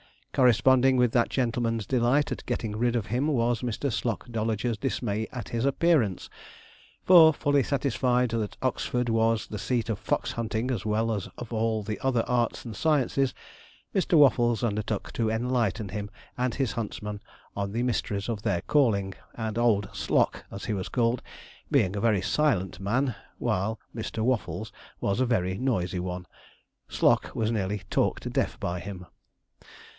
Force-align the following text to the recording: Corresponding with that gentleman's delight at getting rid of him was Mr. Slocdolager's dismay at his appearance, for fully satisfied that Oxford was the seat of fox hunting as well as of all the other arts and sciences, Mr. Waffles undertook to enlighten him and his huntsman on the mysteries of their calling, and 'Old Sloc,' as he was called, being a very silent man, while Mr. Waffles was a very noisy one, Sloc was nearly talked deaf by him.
Corresponding 0.33 0.95
with 0.95 1.11
that 1.11 1.29
gentleman's 1.29 1.85
delight 1.85 2.31
at 2.31 2.45
getting 2.45 2.75
rid 2.75 2.95
of 2.95 3.07
him 3.07 3.27
was 3.27 3.61
Mr. 3.61 3.91
Slocdolager's 3.91 4.77
dismay 4.77 5.27
at 5.31 5.49
his 5.49 5.65
appearance, 5.65 6.29
for 7.03 7.33
fully 7.33 7.61
satisfied 7.61 8.29
that 8.29 8.57
Oxford 8.63 9.09
was 9.09 9.45
the 9.45 9.59
seat 9.59 9.89
of 9.89 9.99
fox 9.99 10.31
hunting 10.31 10.71
as 10.71 10.85
well 10.85 11.11
as 11.11 11.27
of 11.37 11.51
all 11.53 11.83
the 11.83 11.99
other 11.99 12.23
arts 12.27 12.63
and 12.65 12.75
sciences, 12.75 13.35
Mr. 13.93 14.17
Waffles 14.17 14.63
undertook 14.63 15.11
to 15.11 15.29
enlighten 15.29 15.89
him 15.89 16.09
and 16.37 16.55
his 16.55 16.71
huntsman 16.71 17.21
on 17.55 17.73
the 17.73 17.83
mysteries 17.83 18.29
of 18.29 18.41
their 18.41 18.61
calling, 18.61 19.13
and 19.35 19.57
'Old 19.57 19.89
Sloc,' 19.93 20.45
as 20.49 20.65
he 20.65 20.73
was 20.73 20.89
called, 20.89 21.21
being 21.69 21.95
a 21.95 21.99
very 22.01 22.21
silent 22.21 22.79
man, 22.79 23.13
while 23.37 23.79
Mr. 23.93 24.23
Waffles 24.23 24.71
was 25.01 25.19
a 25.19 25.27
very 25.27 25.57
noisy 25.57 25.99
one, 25.99 26.25
Sloc 26.89 27.35
was 27.35 27.51
nearly 27.51 27.81
talked 27.91 28.31
deaf 28.31 28.57
by 28.59 28.79
him. 28.79 29.05